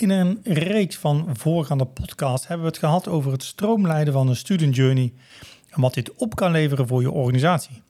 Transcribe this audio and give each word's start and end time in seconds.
In 0.00 0.10
een 0.10 0.40
reeks 0.42 0.96
van 0.96 1.28
voorgaande 1.32 1.86
podcasts 1.86 2.46
hebben 2.46 2.66
we 2.66 2.72
het 2.72 2.80
gehad 2.80 3.08
over 3.08 3.32
het 3.32 3.42
stroomlijnen 3.42 4.12
van 4.12 4.28
een 4.28 4.36
student 4.36 4.76
journey 4.76 5.12
en 5.68 5.80
wat 5.80 5.94
dit 5.94 6.14
op 6.14 6.34
kan 6.34 6.50
leveren 6.50 6.86
voor 6.86 7.00
je 7.00 7.10
organisatie. 7.10 7.82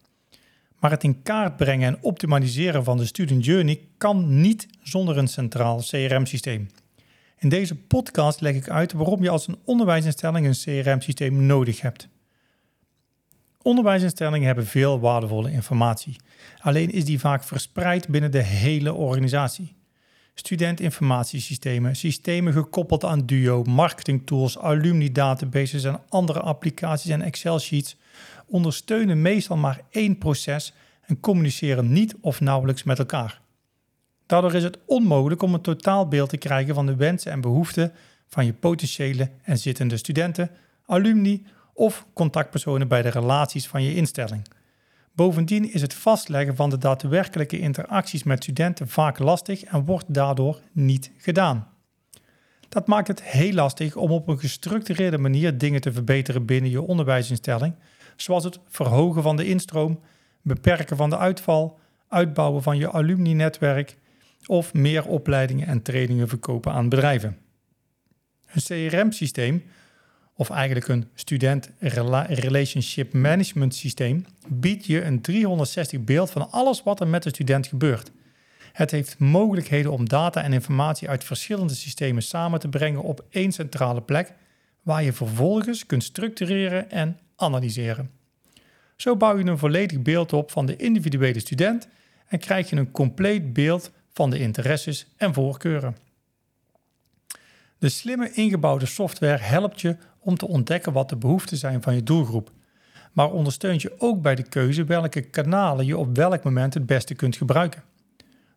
Maar 0.78 0.90
het 0.90 1.04
in 1.04 1.22
kaart 1.22 1.56
brengen 1.56 1.86
en 1.86 2.02
optimaliseren 2.02 2.84
van 2.84 2.96
de 2.96 3.06
student 3.06 3.44
journey 3.44 3.80
kan 3.98 4.40
niet 4.40 4.66
zonder 4.82 5.18
een 5.18 5.28
centraal 5.28 5.78
CRM-systeem. 5.78 6.68
In 7.38 7.48
deze 7.48 7.76
podcast 7.76 8.40
leg 8.40 8.54
ik 8.54 8.68
uit 8.68 8.92
waarom 8.92 9.22
je 9.22 9.30
als 9.30 9.48
een 9.48 9.58
onderwijsinstelling 9.64 10.46
een 10.46 10.82
CRM-systeem 10.82 11.46
nodig 11.46 11.80
hebt. 11.80 12.08
Onderwijsinstellingen 13.62 14.46
hebben 14.46 14.66
veel 14.66 15.00
waardevolle 15.00 15.52
informatie. 15.52 16.16
Alleen 16.58 16.90
is 16.90 17.04
die 17.04 17.20
vaak 17.20 17.44
verspreid 17.44 18.08
binnen 18.08 18.30
de 18.30 18.42
hele 18.42 18.94
organisatie. 18.94 19.78
Studentinformatiesystemen, 20.40 21.96
systemen 21.96 22.52
gekoppeld 22.52 23.04
aan 23.04 23.26
Duo, 23.26 23.62
marketingtools, 23.62 24.58
alumni 24.58 25.12
databases 25.12 25.84
en 25.84 26.00
andere 26.08 26.40
applicaties 26.40 27.10
en 27.10 27.22
Excel 27.22 27.58
sheets 27.58 27.96
ondersteunen 28.46 29.22
meestal 29.22 29.56
maar 29.56 29.80
één 29.90 30.18
proces 30.18 30.72
en 31.06 31.20
communiceren 31.20 31.92
niet 31.92 32.16
of 32.20 32.40
nauwelijks 32.40 32.82
met 32.82 32.98
elkaar. 32.98 33.40
Daardoor 34.26 34.54
is 34.54 34.62
het 34.62 34.78
onmogelijk 34.86 35.42
om 35.42 35.54
een 35.54 35.60
totaalbeeld 35.60 36.28
te 36.28 36.36
krijgen 36.36 36.74
van 36.74 36.86
de 36.86 36.96
wensen 36.96 37.32
en 37.32 37.40
behoeften 37.40 37.92
van 38.28 38.46
je 38.46 38.52
potentiële 38.52 39.30
en 39.42 39.58
zittende 39.58 39.96
studenten, 39.96 40.50
alumni 40.86 41.46
of 41.74 42.06
contactpersonen 42.12 42.88
bij 42.88 43.02
de 43.02 43.08
relaties 43.08 43.68
van 43.68 43.82
je 43.82 43.94
instelling. 43.94 44.42
Bovendien 45.14 45.72
is 45.72 45.80
het 45.80 45.94
vastleggen 45.94 46.56
van 46.56 46.70
de 46.70 46.78
daadwerkelijke 46.78 47.58
interacties 47.58 48.22
met 48.22 48.42
studenten 48.42 48.88
vaak 48.88 49.18
lastig 49.18 49.62
en 49.62 49.84
wordt 49.84 50.14
daardoor 50.14 50.60
niet 50.72 51.10
gedaan. 51.16 51.68
Dat 52.68 52.86
maakt 52.86 53.08
het 53.08 53.22
heel 53.22 53.52
lastig 53.52 53.96
om 53.96 54.10
op 54.10 54.28
een 54.28 54.38
gestructureerde 54.38 55.18
manier 55.18 55.58
dingen 55.58 55.80
te 55.80 55.92
verbeteren 55.92 56.44
binnen 56.44 56.70
je 56.70 56.82
onderwijsinstelling, 56.82 57.74
zoals 58.16 58.44
het 58.44 58.58
verhogen 58.68 59.22
van 59.22 59.36
de 59.36 59.46
instroom, 59.46 60.00
beperken 60.42 60.96
van 60.96 61.10
de 61.10 61.18
uitval, 61.18 61.78
uitbouwen 62.08 62.62
van 62.62 62.78
je 62.78 62.92
alumni-netwerk 62.92 63.96
of 64.46 64.74
meer 64.74 65.06
opleidingen 65.06 65.66
en 65.66 65.82
trainingen 65.82 66.28
verkopen 66.28 66.72
aan 66.72 66.88
bedrijven. 66.88 67.38
Een 68.46 68.90
CRM-systeem 68.90 69.62
of 70.40 70.50
eigenlijk 70.50 70.88
een 70.88 71.08
student 71.14 71.70
relationship 72.28 73.12
management 73.12 73.74
systeem, 73.74 74.24
biedt 74.48 74.86
je 74.86 75.02
een 75.02 75.20
360 75.20 76.00
beeld 76.00 76.30
van 76.30 76.50
alles 76.50 76.82
wat 76.82 77.00
er 77.00 77.08
met 77.08 77.22
de 77.22 77.28
student 77.28 77.66
gebeurt. 77.66 78.10
Het 78.72 78.90
heeft 78.90 79.18
mogelijkheden 79.18 79.92
om 79.92 80.08
data 80.08 80.42
en 80.42 80.52
informatie 80.52 81.08
uit 81.08 81.24
verschillende 81.24 81.74
systemen 81.74 82.22
samen 82.22 82.60
te 82.60 82.68
brengen 82.68 83.02
op 83.02 83.24
één 83.30 83.52
centrale 83.52 84.02
plek, 84.02 84.32
waar 84.82 85.02
je 85.02 85.12
vervolgens 85.12 85.86
kunt 85.86 86.04
structureren 86.04 86.90
en 86.90 87.18
analyseren. 87.36 88.10
Zo 88.96 89.16
bouw 89.16 89.38
je 89.38 89.44
een 89.44 89.58
volledig 89.58 90.02
beeld 90.02 90.32
op 90.32 90.50
van 90.50 90.66
de 90.66 90.76
individuele 90.76 91.40
student 91.40 91.88
en 92.28 92.38
krijg 92.38 92.70
je 92.70 92.76
een 92.76 92.90
compleet 92.90 93.52
beeld 93.52 93.90
van 94.12 94.30
de 94.30 94.38
interesses 94.38 95.06
en 95.16 95.34
voorkeuren. 95.34 95.96
De 97.78 97.88
slimme 97.88 98.30
ingebouwde 98.32 98.86
software 98.86 99.42
helpt 99.42 99.80
je 99.80 99.96
om 100.20 100.36
te 100.36 100.48
ontdekken 100.48 100.92
wat 100.92 101.08
de 101.08 101.16
behoeften 101.16 101.56
zijn 101.56 101.82
van 101.82 101.94
je 101.94 102.02
doelgroep, 102.02 102.50
maar 103.12 103.30
ondersteunt 103.30 103.82
je 103.82 103.94
ook 103.98 104.22
bij 104.22 104.34
de 104.34 104.42
keuze 104.42 104.84
welke 104.84 105.20
kanalen 105.20 105.86
je 105.86 105.98
op 105.98 106.16
welk 106.16 106.44
moment 106.44 106.74
het 106.74 106.86
beste 106.86 107.14
kunt 107.14 107.36
gebruiken. 107.36 107.82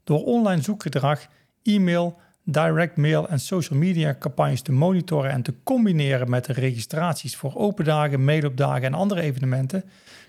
Door 0.04 0.24
online 0.24 0.62
zoekgedrag, 0.62 1.28
e-mail, 1.64 2.20
direct 2.44 2.98
mail 2.98 3.30
en 3.30 3.40
social 3.40 3.80
media 3.80 4.16
campagnes 4.20 4.62
te 4.62 4.72
monitoren 4.72 5.32
en 5.32 5.42
te 5.42 5.54
combineren 5.64 6.30
met 6.30 6.46
de 6.46 6.54
registraties 6.54 7.36
voor 7.36 7.56
open 7.56 7.86
dagen, 7.86 8.24
mailopdagen 8.24 8.84
en 8.84 8.94
andere 8.94 9.22
evenementen, 9.22 9.84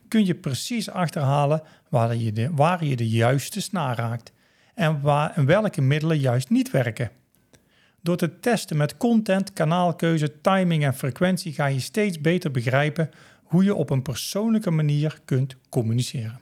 kun 0.08 0.26
je 0.26 0.34
precies 0.34 0.90
achterhalen 0.90 1.62
waar 1.88 2.16
je 2.16 2.32
de, 2.32 2.50
waar 2.52 2.84
je 2.84 2.96
de 2.96 3.08
juiste 3.08 3.60
snaar 3.60 3.96
raakt 3.96 4.32
en, 4.74 5.00
waar, 5.00 5.32
en 5.36 5.46
welke 5.46 5.80
middelen 5.80 6.18
juist 6.18 6.50
niet 6.50 6.70
werken. 6.70 7.10
Door 8.04 8.16
te 8.16 8.40
testen 8.40 8.76
met 8.76 8.96
content, 8.96 9.52
kanaalkeuze, 9.52 10.40
timing 10.40 10.84
en 10.84 10.94
frequentie 10.94 11.52
ga 11.52 11.66
je 11.66 11.80
steeds 11.80 12.20
beter 12.20 12.50
begrijpen 12.50 13.10
hoe 13.42 13.64
je 13.64 13.74
op 13.74 13.90
een 13.90 14.02
persoonlijke 14.02 14.70
manier 14.70 15.20
kunt 15.24 15.56
communiceren. 15.68 16.40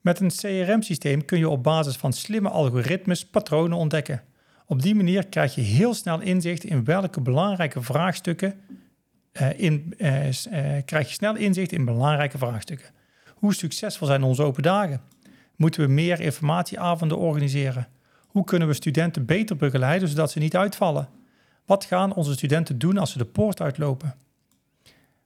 Met 0.00 0.20
een 0.20 0.30
CRM-systeem 0.30 1.24
kun 1.24 1.38
je 1.38 1.48
op 1.48 1.62
basis 1.62 1.96
van 1.96 2.12
slimme 2.12 2.48
algoritmes 2.48 3.26
patronen 3.26 3.78
ontdekken. 3.78 4.22
Op 4.66 4.82
die 4.82 4.94
manier 4.94 5.26
krijg 5.26 5.54
je 5.54 5.60
heel 5.60 5.94
snel 5.94 6.20
inzicht 6.20 6.64
in 6.64 6.84
welke 6.84 7.20
belangrijke 7.20 7.82
vraagstukken 7.82 8.60
uh, 9.32 9.58
in, 9.58 9.94
uh, 9.98 10.26
uh, 10.26 10.32
krijg 10.84 11.08
je 11.08 11.14
snel 11.14 11.36
inzicht 11.36 11.72
in 11.72 11.84
belangrijke 11.84 12.38
vraagstukken. 12.38 12.88
Hoe 13.34 13.54
succesvol 13.54 14.06
zijn 14.06 14.22
onze 14.22 14.42
open 14.42 14.62
dagen? 14.62 15.00
Moeten 15.56 15.80
we 15.80 15.92
meer 15.92 16.20
informatieavonden 16.20 17.18
organiseren? 17.18 17.88
Hoe 18.36 18.44
kunnen 18.44 18.68
we 18.68 18.74
studenten 18.74 19.24
beter 19.24 19.56
begeleiden 19.56 20.08
zodat 20.08 20.30
ze 20.30 20.38
niet 20.38 20.56
uitvallen? 20.56 21.08
Wat 21.64 21.84
gaan 21.84 22.14
onze 22.14 22.32
studenten 22.32 22.78
doen 22.78 22.98
als 22.98 23.12
ze 23.12 23.18
de 23.18 23.24
poort 23.24 23.60
uitlopen? 23.60 24.14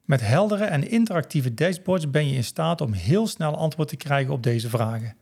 Met 0.04 0.20
heldere 0.20 0.64
en 0.64 0.90
interactieve 0.90 1.54
dashboards 1.54 2.10
ben 2.10 2.28
je 2.28 2.34
in 2.34 2.44
staat 2.44 2.80
om 2.80 2.92
heel 2.92 3.26
snel 3.26 3.56
antwoord 3.56 3.88
te 3.88 3.96
krijgen 3.96 4.32
op 4.32 4.42
deze 4.42 4.68
vragen. 4.68 5.16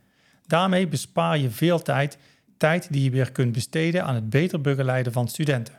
Daarmee 0.46 0.88
bespaar 0.88 1.38
je 1.38 1.50
veel 1.50 1.82
tijd, 1.82 2.18
tijd 2.56 2.92
die 2.92 3.04
je 3.04 3.10
weer 3.10 3.32
kunt 3.32 3.52
besteden 3.52 4.04
aan 4.04 4.14
het 4.14 4.30
beter 4.30 4.60
begeleiden 4.60 5.12
van 5.12 5.28
studenten. 5.28 5.74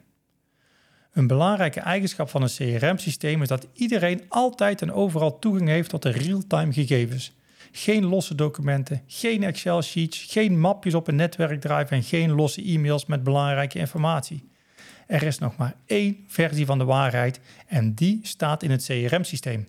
Een 1.11 1.27
belangrijke 1.27 1.79
eigenschap 1.79 2.29
van 2.29 2.41
een 2.41 2.79
CRM-systeem 2.79 3.41
is 3.41 3.47
dat 3.47 3.67
iedereen 3.73 4.21
altijd 4.27 4.81
en 4.81 4.91
overal 4.91 5.39
toegang 5.39 5.67
heeft 5.67 5.89
tot 5.89 6.01
de 6.01 6.09
real-time 6.09 6.73
gegevens. 6.73 7.37
Geen 7.71 8.05
losse 8.05 8.35
documenten, 8.35 9.01
geen 9.07 9.43
Excel-sheets, 9.43 10.25
geen 10.29 10.59
mapjes 10.59 10.93
op 10.93 11.07
een 11.07 11.15
netwerkdrive 11.15 11.95
en 11.95 12.03
geen 12.03 12.31
losse 12.31 12.63
e-mails 12.63 13.05
met 13.05 13.23
belangrijke 13.23 13.79
informatie. 13.79 14.49
Er 15.07 15.23
is 15.23 15.39
nog 15.39 15.57
maar 15.57 15.75
één 15.85 16.17
versie 16.27 16.65
van 16.65 16.77
de 16.77 16.83
waarheid 16.83 17.39
en 17.67 17.93
die 17.93 18.19
staat 18.21 18.63
in 18.63 18.71
het 18.71 18.85
CRM-systeem. 18.85 19.67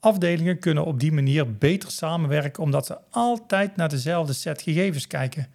Afdelingen 0.00 0.58
kunnen 0.58 0.84
op 0.84 1.00
die 1.00 1.12
manier 1.12 1.56
beter 1.56 1.90
samenwerken 1.90 2.62
omdat 2.62 2.86
ze 2.86 2.98
altijd 3.10 3.76
naar 3.76 3.88
dezelfde 3.88 4.32
set 4.32 4.62
gegevens 4.62 5.06
kijken. 5.06 5.48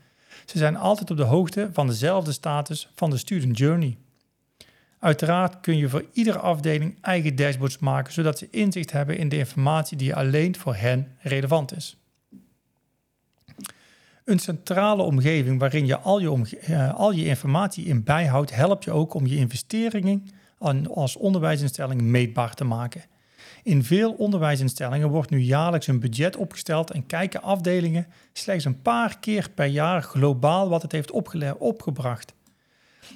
Ze 0.45 0.57
zijn 0.57 0.75
altijd 0.75 1.11
op 1.11 1.17
de 1.17 1.23
hoogte 1.23 1.69
van 1.73 1.87
dezelfde 1.87 2.31
status 2.31 2.89
van 2.95 3.09
de 3.09 3.17
student 3.17 3.57
journey. 3.57 3.97
Uiteraard 5.05 5.59
kun 5.59 5.77
je 5.77 5.89
voor 5.89 6.05
iedere 6.13 6.39
afdeling 6.39 6.97
eigen 7.01 7.35
dashboards 7.35 7.77
maken, 7.77 8.13
zodat 8.13 8.37
ze 8.37 8.47
inzicht 8.51 8.91
hebben 8.91 9.17
in 9.17 9.29
de 9.29 9.37
informatie 9.37 9.97
die 9.97 10.15
alleen 10.15 10.55
voor 10.55 10.75
hen 10.75 11.07
relevant 11.19 11.75
is. 11.75 11.97
Een 14.23 14.39
centrale 14.39 15.01
omgeving 15.03 15.59
waarin 15.59 15.85
je 15.85 15.97
al 15.97 16.19
je, 16.19 16.59
uh, 16.69 16.93
al 16.93 17.11
je 17.11 17.25
informatie 17.25 17.85
in 17.85 18.03
bijhoudt, 18.03 18.55
helpt 18.55 18.83
je 18.83 18.91
ook 18.91 19.13
om 19.13 19.25
je 19.25 19.35
investeringen 19.35 20.27
als 20.93 21.15
onderwijsinstelling 21.15 22.01
meetbaar 22.01 22.53
te 22.53 22.63
maken. 22.63 23.03
In 23.63 23.83
veel 23.83 24.11
onderwijsinstellingen 24.11 25.09
wordt 25.09 25.29
nu 25.29 25.39
jaarlijks 25.39 25.87
een 25.87 25.99
budget 25.99 26.35
opgesteld 26.35 26.91
en 26.91 27.05
kijken 27.05 27.41
afdelingen 27.41 28.07
slechts 28.33 28.65
een 28.65 28.81
paar 28.81 29.19
keer 29.19 29.49
per 29.55 29.65
jaar 29.65 30.01
globaal 30.01 30.69
wat 30.69 30.81
het 30.81 30.91
heeft 30.91 31.11
opgebracht. 31.57 32.33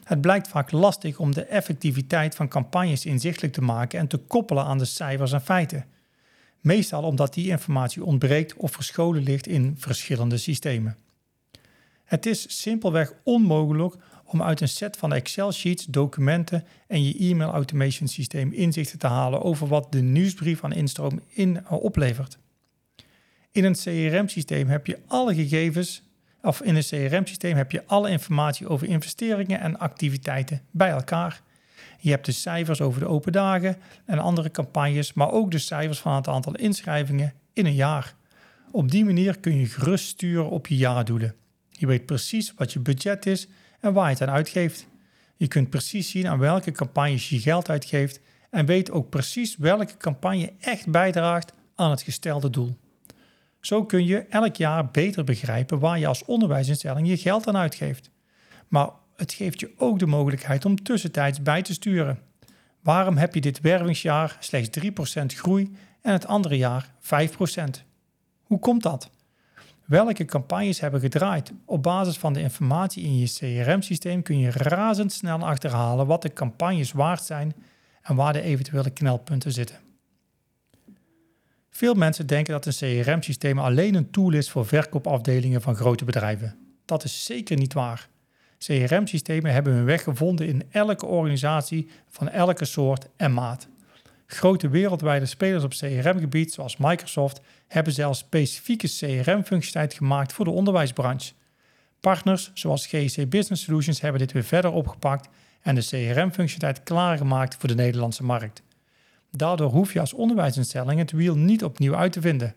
Het 0.03 0.22
blijkt 0.22 0.47
vaak 0.47 0.72
lastig 0.72 1.19
om 1.19 1.33
de 1.33 1.44
effectiviteit 1.44 2.35
van 2.35 2.47
campagnes 2.47 3.05
inzichtelijk 3.05 3.53
te 3.53 3.61
maken 3.61 4.00
en 4.00 4.07
te 4.07 4.17
koppelen 4.17 4.63
aan 4.63 4.77
de 4.77 4.85
cijfers 4.85 5.31
en 5.31 5.41
feiten. 5.41 5.85
Meestal 6.59 7.03
omdat 7.03 7.33
die 7.33 7.50
informatie 7.50 8.03
ontbreekt 8.03 8.53
of 8.53 8.71
verscholen 8.71 9.24
ligt 9.24 9.47
in 9.47 9.75
verschillende 9.77 10.38
systemen. 10.38 10.97
Het 12.03 12.25
is 12.25 12.62
simpelweg 12.62 13.13
onmogelijk 13.24 13.95
om 14.25 14.44
uit 14.44 14.62
een 14.62 14.69
set 14.69 14.97
van 14.97 15.13
Excel-sheets, 15.13 15.86
documenten 15.86 16.63
en 16.88 17.03
je 17.03 17.18
e-mail 17.18 17.51
automation 17.51 18.07
systeem 18.07 18.51
inzichten 18.51 19.00
te 19.00 19.07
halen 19.07 19.42
over 19.42 19.68
wat 19.68 19.92
de 19.92 20.01
nieuwsbrief 20.01 20.63
aan 20.63 20.74
instroom 20.74 21.21
in, 21.27 21.69
oplevert. 21.69 22.38
In 23.51 23.63
een 23.63 23.74
CRM-systeem 23.74 24.68
heb 24.68 24.88
je 24.88 25.00
alle 25.07 25.35
gegevens 25.35 26.03
of 26.41 26.62
in 26.62 26.75
een 26.75 26.83
CRM-systeem 26.83 27.56
heb 27.56 27.71
je 27.71 27.83
alle 27.86 28.09
informatie 28.09 28.68
over 28.68 28.88
investeringen 28.88 29.59
en 29.59 29.80
activiteiten 29.80 30.62
bij 30.71 30.89
elkaar. 30.89 31.41
Je 32.00 32.09
hebt 32.09 32.25
de 32.25 32.31
cijfers 32.31 32.81
over 32.81 33.00
de 33.00 33.07
open 33.07 33.31
dagen 33.31 33.77
en 34.06 34.19
andere 34.19 34.51
campagnes, 34.51 35.13
maar 35.13 35.31
ook 35.31 35.51
de 35.51 35.57
cijfers 35.57 36.00
van 36.00 36.15
het 36.15 36.27
aantal 36.27 36.56
inschrijvingen 36.56 37.33
in 37.53 37.65
een 37.65 37.74
jaar. 37.74 38.15
Op 38.71 38.91
die 38.91 39.06
manier 39.06 39.39
kun 39.39 39.57
je 39.57 39.65
gerust 39.65 40.06
sturen 40.06 40.50
op 40.50 40.68
je 40.68 40.77
jaardoelen. 40.77 41.36
Je 41.69 41.88
weet 41.88 42.06
precies 42.06 42.53
wat 42.56 42.74
je 42.74 42.80
budget 42.80 43.25
is 43.25 43.47
en 43.80 43.94
waar 43.94 44.06
je 44.06 44.12
het 44.12 44.21
aan 44.21 44.35
uitgeeft. 44.35 44.88
Je 45.35 45.47
kunt 45.47 45.69
precies 45.69 46.09
zien 46.09 46.27
aan 46.27 46.39
welke 46.39 46.71
campagnes 46.71 47.30
je 47.30 47.39
geld 47.39 47.69
uitgeeft 47.69 48.19
en 48.50 48.65
weet 48.65 48.92
ook 48.92 49.09
precies 49.09 49.57
welke 49.57 49.97
campagne 49.97 50.53
echt 50.59 50.88
bijdraagt 50.88 51.53
aan 51.75 51.89
het 51.89 52.01
gestelde 52.01 52.50
doel. 52.50 52.77
Zo 53.61 53.85
kun 53.85 54.06
je 54.06 54.19
elk 54.19 54.56
jaar 54.56 54.91
beter 54.91 55.23
begrijpen 55.23 55.79
waar 55.79 56.00
je 56.00 56.07
als 56.07 56.25
onderwijsinstelling 56.25 57.07
je 57.07 57.17
geld 57.17 57.47
aan 57.47 57.57
uitgeeft. 57.57 58.09
Maar 58.67 58.89
het 59.15 59.33
geeft 59.33 59.59
je 59.59 59.71
ook 59.77 60.00
de 60.00 60.06
mogelijkheid 60.06 60.65
om 60.65 60.83
tussentijds 60.83 61.41
bij 61.41 61.61
te 61.61 61.73
sturen. 61.73 62.19
Waarom 62.81 63.17
heb 63.17 63.33
je 63.33 63.41
dit 63.41 63.61
wervingsjaar 63.61 64.38
slechts 64.39 64.79
3% 64.79 65.25
groei 65.25 65.75
en 66.01 66.13
het 66.13 66.27
andere 66.27 66.57
jaar 66.57 66.91
5%? 67.01 67.88
Hoe 68.44 68.59
komt 68.59 68.83
dat? 68.83 69.09
Welke 69.85 70.25
campagnes 70.25 70.79
hebben 70.79 71.00
gedraaid? 71.00 71.51
Op 71.65 71.83
basis 71.83 72.17
van 72.17 72.33
de 72.33 72.41
informatie 72.41 73.03
in 73.03 73.17
je 73.17 73.25
CRM-systeem 73.25 74.21
kun 74.21 74.39
je 74.39 74.51
razendsnel 74.51 75.39
achterhalen 75.39 76.07
wat 76.07 76.21
de 76.21 76.33
campagnes 76.33 76.91
waard 76.91 77.23
zijn 77.23 77.53
en 78.01 78.15
waar 78.15 78.33
de 78.33 78.41
eventuele 78.41 78.89
knelpunten 78.89 79.51
zitten. 79.51 79.88
Veel 81.69 81.94
mensen 81.94 82.27
denken 82.27 82.54
dat 82.54 82.66
een 82.66 83.04
CRM-systeem 83.04 83.60
alleen 83.60 83.95
een 83.95 84.12
tool 84.12 84.33
is 84.33 84.50
voor 84.50 84.66
verkoopafdelingen 84.66 85.62
van 85.62 85.75
grote 85.75 86.06
bedrijven. 86.06 86.56
Dat 86.86 87.04
is 87.04 87.25
zeker 87.25 87.57
niet 87.57 87.74
waar. 87.74 88.10
CRM-systemen 88.57 89.54
hebben 89.54 89.74
hun 89.74 89.86
weg 89.86 90.04
gevonden 90.04 90.48
in 90.48 90.63
elke 90.71 91.06
organisatie 91.06 91.89
van 92.10 92.30
elke 92.30 92.66
soort 92.66 93.07
en 93.16 93.33
maat. 93.33 93.68
Grote 94.25 94.69
wereldwijde 94.69 95.25
spelers 95.25 95.63
op 95.63 95.71
CRM-gebied, 95.71 96.54
zoals 96.54 96.77
Microsoft, 96.77 97.42
hebben 97.68 97.94
zelfs 97.94 98.19
specifieke 98.19 98.88
CRM-functionaliteit 98.88 99.94
gemaakt 99.94 100.33
voor 100.33 100.45
de 100.45 100.51
onderwijsbranche. 100.51 101.33
Partners 102.00 102.51
zoals 102.54 102.88
GC 102.88 103.30
Business 103.30 103.63
Solutions 103.63 104.01
hebben 104.01 104.19
dit 104.19 104.31
weer 104.31 104.44
verder 104.44 104.71
opgepakt 104.71 105.30
en 105.62 105.75
de 105.75 105.81
CRM-functionaliteit 105.81 106.83
klaargemaakt 106.83 107.56
voor 107.56 107.69
de 107.69 107.75
Nederlandse 107.75 108.24
markt. 108.24 108.62
Daardoor 109.31 109.72
hoef 109.72 109.94
je 109.94 110.00
als 110.00 110.14
onderwijsinstelling 110.14 111.00
het 111.00 111.12
wiel 111.12 111.36
niet 111.36 111.64
opnieuw 111.64 111.96
uit 111.96 112.12
te 112.12 112.22
vinden. 112.22 112.56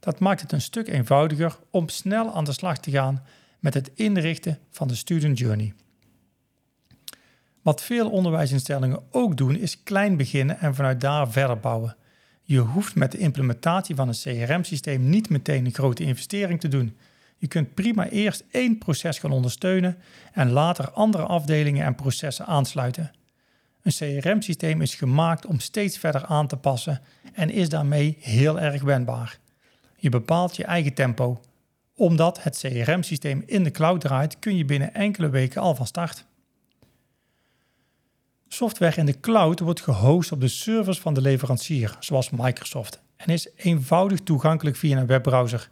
Dat 0.00 0.18
maakt 0.18 0.40
het 0.40 0.52
een 0.52 0.60
stuk 0.60 0.88
eenvoudiger 0.88 1.58
om 1.70 1.88
snel 1.88 2.34
aan 2.34 2.44
de 2.44 2.52
slag 2.52 2.78
te 2.78 2.90
gaan 2.90 3.22
met 3.58 3.74
het 3.74 3.90
inrichten 3.94 4.58
van 4.70 4.88
de 4.88 4.94
student 4.94 5.38
journey. 5.38 5.74
Wat 7.62 7.82
veel 7.82 8.10
onderwijsinstellingen 8.10 9.02
ook 9.10 9.36
doen 9.36 9.56
is 9.56 9.82
klein 9.82 10.16
beginnen 10.16 10.58
en 10.58 10.74
vanuit 10.74 11.00
daar 11.00 11.30
verder 11.30 11.58
bouwen. 11.60 11.96
Je 12.42 12.58
hoeft 12.58 12.94
met 12.94 13.12
de 13.12 13.18
implementatie 13.18 13.94
van 13.94 14.08
een 14.08 14.46
CRM-systeem 14.46 15.08
niet 15.08 15.28
meteen 15.28 15.64
een 15.64 15.74
grote 15.74 16.02
investering 16.02 16.60
te 16.60 16.68
doen. 16.68 16.96
Je 17.36 17.46
kunt 17.46 17.74
prima 17.74 18.08
eerst 18.08 18.44
één 18.50 18.78
proces 18.78 19.18
gaan 19.18 19.30
ondersteunen 19.30 19.98
en 20.32 20.50
later 20.50 20.90
andere 20.90 21.22
afdelingen 21.22 21.84
en 21.84 21.94
processen 21.94 22.46
aansluiten. 22.46 23.10
Een 23.82 24.20
CRM-systeem 24.20 24.82
is 24.82 24.94
gemaakt 24.94 25.46
om 25.46 25.60
steeds 25.60 25.98
verder 25.98 26.24
aan 26.24 26.46
te 26.46 26.56
passen 26.56 27.00
en 27.32 27.50
is 27.50 27.68
daarmee 27.68 28.16
heel 28.20 28.60
erg 28.60 28.82
wendbaar. 28.82 29.38
Je 29.96 30.08
bepaalt 30.08 30.56
je 30.56 30.64
eigen 30.64 30.94
tempo. 30.94 31.40
Omdat 31.94 32.42
het 32.42 32.58
CRM-systeem 32.58 33.42
in 33.46 33.64
de 33.64 33.70
cloud 33.70 34.00
draait, 34.00 34.38
kun 34.38 34.56
je 34.56 34.64
binnen 34.64 34.94
enkele 34.94 35.28
weken 35.28 35.60
al 35.60 35.74
van 35.74 35.86
start. 35.86 36.24
Software 38.48 38.96
in 38.96 39.06
de 39.06 39.20
cloud 39.20 39.60
wordt 39.60 39.80
gehost 39.80 40.32
op 40.32 40.40
de 40.40 40.48
servers 40.48 41.00
van 41.00 41.14
de 41.14 41.20
leverancier, 41.20 41.96
zoals 42.00 42.30
Microsoft, 42.30 43.00
en 43.16 43.28
is 43.28 43.48
eenvoudig 43.56 44.20
toegankelijk 44.20 44.76
via 44.76 44.98
een 44.98 45.06
webbrowser. 45.06 45.68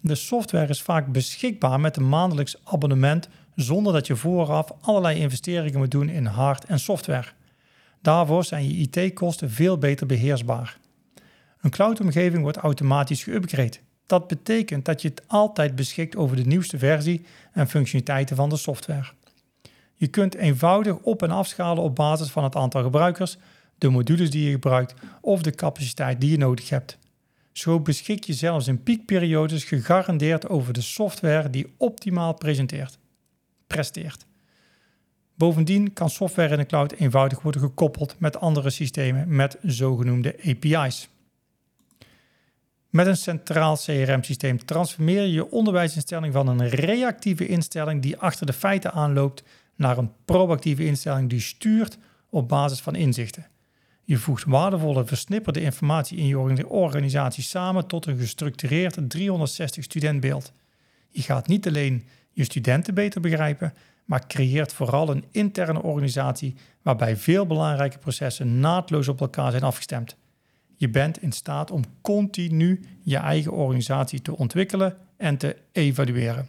De 0.00 0.14
software 0.14 0.68
is 0.68 0.82
vaak 0.82 1.06
beschikbaar 1.06 1.80
met 1.80 1.96
een 1.96 2.08
maandelijks 2.08 2.56
abonnement 2.64 3.28
zonder 3.54 3.92
dat 3.92 4.06
je 4.06 4.16
vooraf 4.16 4.72
allerlei 4.80 5.18
investeringen 5.18 5.78
moet 5.78 5.90
doen 5.90 6.08
in 6.08 6.26
hard- 6.26 6.64
en 6.64 6.78
software. 6.78 7.32
Daarvoor 8.02 8.44
zijn 8.44 8.68
je 8.68 8.88
IT-kosten 8.88 9.50
veel 9.50 9.78
beter 9.78 10.06
beheersbaar. 10.06 10.78
Een 11.60 11.70
cloudomgeving 11.70 12.42
wordt 12.42 12.56
automatisch 12.56 13.28
geüpgrade. 13.28 13.78
Dat 14.06 14.28
betekent 14.28 14.84
dat 14.84 15.02
je 15.02 15.08
het 15.08 15.22
altijd 15.26 15.74
beschikt 15.74 16.16
over 16.16 16.36
de 16.36 16.44
nieuwste 16.44 16.78
versie 16.78 17.24
en 17.52 17.68
functionaliteiten 17.68 18.36
van 18.36 18.48
de 18.48 18.56
software. 18.56 19.10
Je 19.94 20.06
kunt 20.06 20.34
eenvoudig 20.34 20.96
op- 20.98 21.22
en 21.22 21.30
afschalen 21.30 21.82
op 21.82 21.94
basis 21.94 22.30
van 22.30 22.44
het 22.44 22.56
aantal 22.56 22.82
gebruikers, 22.82 23.36
de 23.78 23.88
modules 23.88 24.30
die 24.30 24.44
je 24.44 24.50
gebruikt 24.50 24.94
of 25.20 25.42
de 25.42 25.50
capaciteit 25.50 26.20
die 26.20 26.30
je 26.30 26.38
nodig 26.38 26.68
hebt. 26.68 26.98
Zo 27.52 27.80
beschik 27.80 28.24
je 28.24 28.32
zelfs 28.32 28.68
in 28.68 28.82
piekperiodes 28.82 29.64
gegarandeerd 29.64 30.48
over 30.48 30.72
de 30.72 30.80
software 30.80 31.50
die 31.50 31.72
optimaal 31.76 32.34
presenteert, 32.34 32.98
presteert. 33.66 34.26
Bovendien 35.42 35.92
kan 35.92 36.10
software 36.10 36.52
in 36.52 36.58
de 36.58 36.66
cloud 36.66 36.92
eenvoudig 36.92 37.40
worden 37.40 37.60
gekoppeld 37.60 38.14
met 38.18 38.40
andere 38.40 38.70
systemen 38.70 39.36
met 39.36 39.56
zogenoemde 39.62 40.36
API's. 40.46 41.08
Met 42.90 43.06
een 43.06 43.16
centraal 43.16 43.76
CRM-systeem 43.76 44.64
transformeer 44.64 45.22
je 45.22 45.32
je 45.32 45.50
onderwijsinstelling 45.50 46.32
van 46.32 46.48
een 46.48 46.68
reactieve 46.68 47.46
instelling 47.46 48.02
die 48.02 48.16
achter 48.16 48.46
de 48.46 48.52
feiten 48.52 48.92
aanloopt 48.92 49.42
naar 49.76 49.98
een 49.98 50.12
proactieve 50.24 50.84
instelling 50.84 51.30
die 51.30 51.40
stuurt 51.40 51.98
op 52.30 52.48
basis 52.48 52.80
van 52.80 52.94
inzichten. 52.94 53.46
Je 54.04 54.18
voegt 54.18 54.44
waardevolle 54.44 55.04
versnipperde 55.04 55.60
informatie 55.60 56.18
in 56.18 56.26
je 56.26 56.68
organisatie 56.68 57.42
samen 57.42 57.86
tot 57.86 58.06
een 58.06 58.18
gestructureerd 58.18 59.10
360 59.10 59.84
studentbeeld. 59.84 60.52
Je 61.10 61.22
gaat 61.22 61.46
niet 61.46 61.66
alleen 61.66 62.06
je 62.32 62.44
studenten 62.44 62.94
beter 62.94 63.20
begrijpen, 63.20 63.74
maar 64.04 64.26
creëert 64.26 64.72
vooral 64.72 65.10
een 65.10 65.24
interne 65.30 65.82
organisatie 65.82 66.54
waarbij 66.82 67.16
veel 67.16 67.46
belangrijke 67.46 67.98
processen 67.98 68.60
naadloos 68.60 69.08
op 69.08 69.20
elkaar 69.20 69.50
zijn 69.50 69.62
afgestemd. 69.62 70.16
Je 70.76 70.88
bent 70.88 71.22
in 71.22 71.32
staat 71.32 71.70
om 71.70 71.82
continu 72.00 72.80
je 73.02 73.16
eigen 73.16 73.52
organisatie 73.52 74.22
te 74.22 74.36
ontwikkelen 74.36 74.96
en 75.16 75.36
te 75.36 75.56
evalueren. 75.72 76.48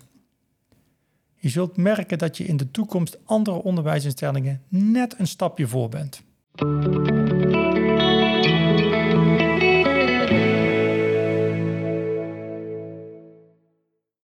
Je 1.35 1.49
zult 1.49 1.77
merken 1.77 2.17
dat 2.17 2.37
je 2.37 2.45
in 2.45 2.57
de 2.57 2.71
toekomst 2.71 3.17
andere 3.25 3.63
onderwijsinstellingen 3.63 4.61
net 4.67 5.19
een 5.19 5.27
stapje 5.27 5.67
voor 5.67 5.89
bent. 5.89 6.23